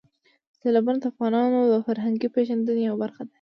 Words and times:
سیلابونه 0.59 0.97
د 1.01 1.05
افغانانو 1.11 1.59
د 1.71 1.73
فرهنګي 1.85 2.27
پیژندنې 2.35 2.81
یوه 2.87 2.99
برخه 3.03 3.21
ده. 3.25 3.29